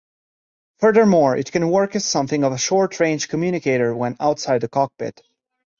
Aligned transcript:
Furthermore, 0.79 1.37
it 1.37 1.51
can 1.51 1.69
work 1.69 1.95
as 1.95 2.05
something 2.05 2.43
of 2.43 2.51
a 2.53 2.57
short-range 2.57 3.27
communicator 3.29 3.95
when 3.95 4.17
outside 4.19 4.61
the 4.61 4.67
cockpit. 4.67 5.21